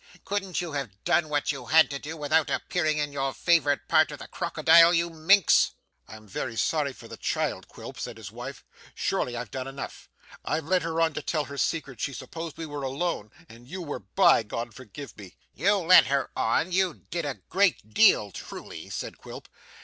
[0.25, 4.09] Couldn't you have done what you had to do, without appearing in your favourite part
[4.11, 5.73] of the crocodile, you minx?'
[6.07, 8.65] 'I am very sorry for the child, Quilp,' said his wife.
[8.95, 10.09] 'Surely I've done enough.
[10.43, 13.83] I've led her on to tell her secret she supposed we were alone; and you
[13.83, 16.71] were by, God forgive me.' 'You led her on!
[16.71, 19.47] You did a great deal truly!' said Quilp.